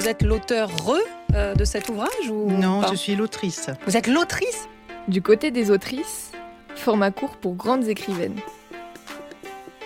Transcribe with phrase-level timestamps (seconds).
[0.00, 0.96] Vous êtes l'auteur re
[1.34, 3.68] euh, de cet ouvrage ou Non, pas je suis l'autrice.
[3.86, 4.66] Vous êtes l'autrice
[5.08, 6.32] Du côté des autrices,
[6.74, 8.40] format court pour grandes écrivaines.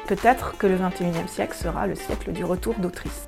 [0.07, 3.27] Peut-être que le 21e siècle sera le siècle du retour d'autrices.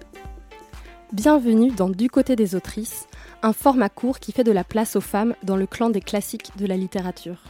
[1.12, 3.09] Bienvenue dans Du côté des autrices,
[3.43, 6.53] un format court qui fait de la place aux femmes dans le clan des classiques
[6.57, 7.43] de la littérature.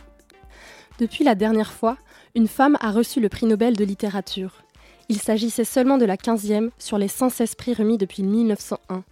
[0.99, 1.99] Depuis la dernière fois,
[2.35, 4.63] une femme a reçu le prix Nobel de littérature.
[5.11, 9.05] Il s'agissait seulement de la 15e sur les 116 prix remis depuis 1901.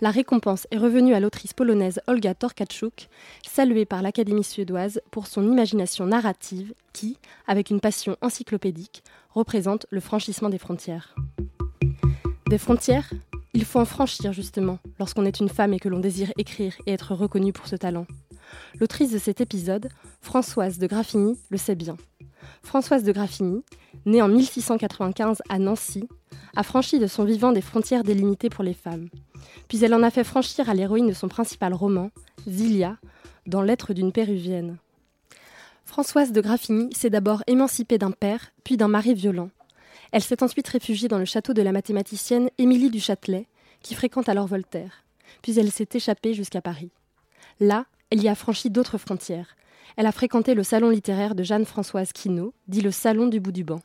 [0.00, 3.08] La récompense est revenue à l'autrice polonaise Olga Torkachuk,
[3.46, 10.00] saluée par l'Académie suédoise pour son imagination narrative qui, avec une passion encyclopédique, représente le
[10.00, 11.14] franchissement des frontières.
[12.48, 13.10] Des frontières
[13.54, 16.92] Il faut en franchir justement lorsqu'on est une femme et que l'on désire écrire et
[16.92, 18.06] être reconnue pour ce talent.
[18.80, 19.88] L'autrice de cet épisode,
[20.20, 21.96] Françoise de Graffigny, le sait bien.
[22.62, 23.62] Françoise de Graffigny,
[24.06, 26.08] née en 1695 à Nancy,
[26.56, 29.08] a franchi de son vivant des frontières délimitées pour les femmes.
[29.68, 32.10] Puis elle en a fait franchir à l'héroïne de son principal roman,
[32.48, 32.96] Zilia,
[33.46, 34.78] dans Lettres d'une péruvienne.
[35.84, 39.50] Françoise de Graffigny s'est d'abord émancipée d'un père, puis d'un mari violent.
[40.12, 43.46] Elle s'est ensuite réfugiée dans le château de la mathématicienne Émilie du Châtelet,
[43.82, 45.04] qui fréquente alors Voltaire.
[45.42, 46.90] Puis elle s'est échappée jusqu'à Paris.
[47.60, 49.56] Là, elle y a franchi d'autres frontières.
[49.96, 53.64] Elle a fréquenté le salon littéraire de Jeanne-Françoise Quinault, dit le salon du bout du
[53.64, 53.80] banc.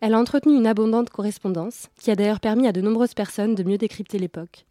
[0.00, 3.62] Elle a entretenu une abondante correspondance, qui a d'ailleurs permis à de nombreuses personnes de
[3.62, 4.66] mieux décrypter l'époque.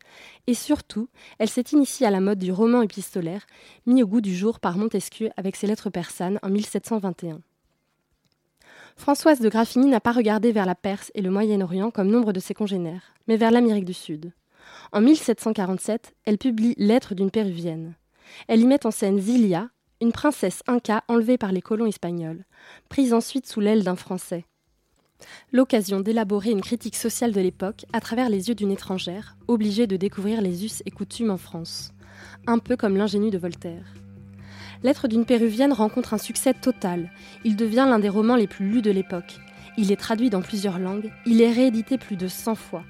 [0.48, 3.46] Et surtout, elle s'est initiée à la mode du roman épistolaire,
[3.86, 7.40] mis au goût du jour par Montesquieu avec ses lettres persanes en 1721.
[8.96, 12.40] Françoise de Graffigny n'a pas regardé vers la Perse et le Moyen-Orient comme nombre de
[12.40, 14.34] ses congénères, mais vers l'Amérique du Sud.
[14.92, 17.96] En 1747, elle publie Lettres d'une péruvienne.
[18.48, 19.70] Elle y met en scène Zilia,
[20.02, 22.45] une princesse inca enlevée par les colons espagnols,
[22.90, 24.45] prise ensuite sous l'aile d'un Français.
[25.52, 29.98] L'occasion d'élaborer une critique sociale de l'époque à travers les yeux d'une étrangère, obligée de
[29.98, 31.92] découvrir les us et coutumes en France,
[32.45, 33.95] un peu comme l'ingénu de Voltaire.
[34.83, 37.11] Lettre d'une péruvienne rencontre un succès total.
[37.43, 39.39] Il devient l'un des romans les plus lus de l'époque.
[39.76, 42.83] Il est traduit dans plusieurs langues, il est réédité plus de 100 fois.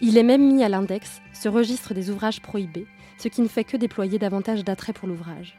[0.00, 2.86] Il est même mis à l'index, ce registre des ouvrages prohibés,
[3.18, 5.56] ce qui ne fait que déployer davantage d'attrait pour l'ouvrage.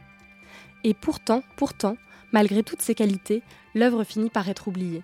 [0.83, 1.97] Et pourtant, pourtant,
[2.31, 3.41] malgré toutes ces qualités,
[3.75, 5.03] l'œuvre finit par être oubliée,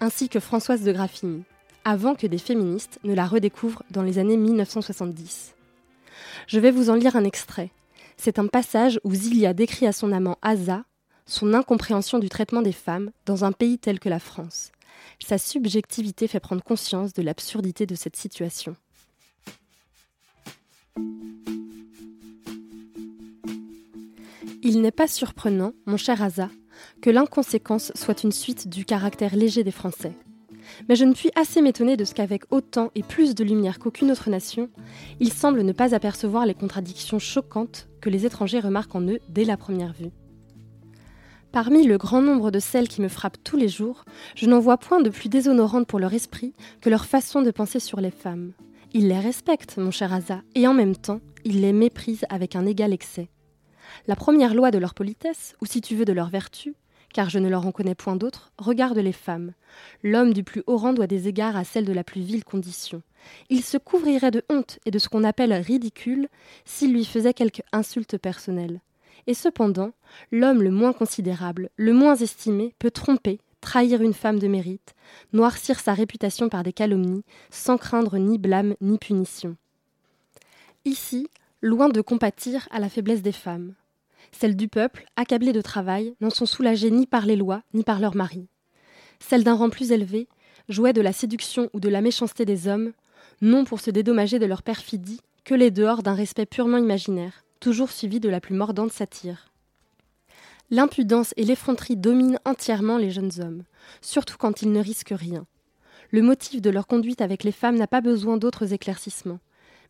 [0.00, 1.44] ainsi que Françoise de Graffigny,
[1.84, 5.54] avant que des féministes ne la redécouvrent dans les années 1970.
[6.46, 7.70] Je vais vous en lire un extrait.
[8.16, 10.84] C'est un passage où Zilia décrit à son amant Asa
[11.26, 14.72] son incompréhension du traitement des femmes dans un pays tel que la France.
[15.24, 18.76] Sa subjectivité fait prendre conscience de l'absurdité de cette situation.
[24.66, 26.48] Il n'est pas surprenant, mon cher Asa,
[27.02, 30.16] que l'inconséquence soit une suite du caractère léger des Français.
[30.88, 34.10] Mais je ne puis assez m'étonner de ce qu'avec autant et plus de lumière qu'aucune
[34.10, 34.70] autre nation,
[35.20, 39.44] ils semblent ne pas apercevoir les contradictions choquantes que les étrangers remarquent en eux dès
[39.44, 40.12] la première vue.
[41.52, 44.78] Parmi le grand nombre de celles qui me frappent tous les jours, je n'en vois
[44.78, 48.52] point de plus déshonorante pour leur esprit que leur façon de penser sur les femmes.
[48.94, 52.64] Ils les respectent, mon cher Asa, et en même temps, ils les méprisent avec un
[52.64, 53.28] égal excès.
[54.06, 56.74] La première loi de leur politesse, ou si tu veux de leur vertu,
[57.12, 59.52] car je ne leur en connais point d'autre, regarde les femmes.
[60.02, 63.02] L'homme du plus haut rang doit des égards à celle de la plus vile condition.
[63.48, 66.28] Il se couvrirait de honte et de ce qu'on appelle ridicule
[66.64, 68.80] s'il lui faisait quelque insulte personnelle.
[69.26, 69.92] Et cependant,
[70.32, 74.94] l'homme le moins considérable, le moins estimé, peut tromper, trahir une femme de mérite,
[75.32, 79.56] noircir sa réputation par des calomnies, sans craindre ni blâme ni punition.
[80.84, 81.28] Ici,
[81.64, 83.72] loin de compatir à la faiblesse des femmes,
[84.32, 88.00] celles du peuple, accablées de travail, n'en sont soulagées ni par les lois, ni par
[88.00, 88.48] leurs maris.
[89.18, 90.28] Celles d'un rang plus élevé,
[90.68, 92.92] jouaient de la séduction ou de la méchanceté des hommes,
[93.40, 97.90] non pour se dédommager de leur perfidie, que les dehors d'un respect purement imaginaire, toujours
[97.90, 99.50] suivi de la plus mordante satire.
[100.70, 103.62] L'impudence et l'effronterie dominent entièrement les jeunes hommes,
[104.02, 105.46] surtout quand ils ne risquent rien.
[106.10, 109.40] Le motif de leur conduite avec les femmes n'a pas besoin d'autres éclaircissements,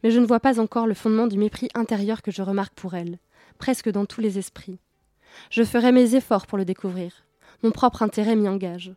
[0.05, 2.95] mais je ne vois pas encore le fondement du mépris intérieur que je remarque pour
[2.95, 3.19] elles,
[3.59, 4.79] presque dans tous les esprits.
[5.51, 7.25] Je ferai mes efforts pour le découvrir.
[7.63, 8.93] Mon propre intérêt m'y engage.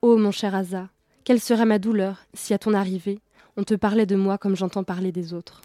[0.00, 0.88] Oh, mon cher Asa,
[1.24, 3.20] quelle serait ma douleur si à ton arrivée,
[3.58, 5.60] on te parlait de moi comme j'entends parler des autres?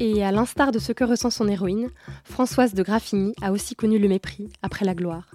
[0.00, 1.90] Et à l'instar de ce que ressent son héroïne,
[2.24, 5.30] Françoise de Graffigny a aussi connu le mépris après la gloire.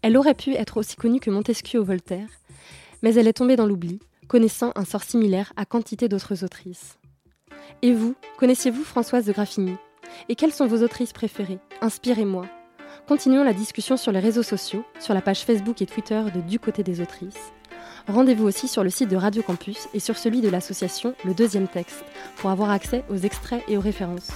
[0.00, 2.30] Elle aurait pu être aussi connue que Montesquieu ou Voltaire,
[3.02, 6.98] mais elle est tombée dans l'oubli, connaissant un sort similaire à quantité d'autres autrices.
[7.82, 9.76] Et vous, connaissiez-vous Françoise de Graffigny?
[10.28, 11.58] Et quelles sont vos autrices préférées?
[11.80, 12.46] Inspirez-moi.
[13.06, 16.58] Continuons la discussion sur les réseaux sociaux, sur la page Facebook et Twitter de Du
[16.58, 17.52] côté des autrices.
[18.06, 21.68] Rendez-vous aussi sur le site de Radio Campus et sur celui de l'association Le Deuxième
[21.68, 22.04] Texte
[22.36, 24.30] pour avoir accès aux extraits et aux références.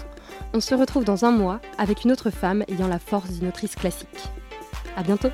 [0.52, 3.74] On se retrouve dans un mois avec une autre femme ayant la force d'une autrice
[3.74, 4.08] classique.
[4.96, 5.30] À bientôt!